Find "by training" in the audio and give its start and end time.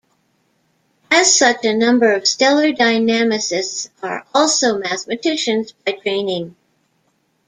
5.73-6.55